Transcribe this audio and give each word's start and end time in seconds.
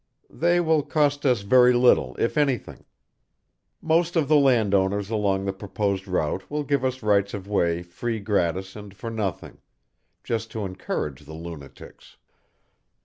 "They 0.31 0.59
will 0.59 0.81
cost 0.81 1.27
us 1.27 1.41
very 1.43 1.73
little, 1.73 2.15
if 2.17 2.35
anything. 2.35 2.85
Most 3.83 4.17
or 4.17 4.21
the 4.21 4.35
landowners 4.35 5.11
along 5.11 5.45
the 5.45 5.53
proposed 5.53 6.07
route 6.07 6.49
will 6.49 6.63
give 6.63 6.83
us 6.83 7.03
rights 7.03 7.35
of 7.35 7.47
way 7.47 7.83
free 7.83 8.19
gratis 8.19 8.75
and 8.75 8.95
for 8.97 9.11
nothing, 9.11 9.59
just 10.23 10.49
to 10.53 10.65
encourage 10.65 11.25
the 11.25 11.35
lunatics. 11.35 12.17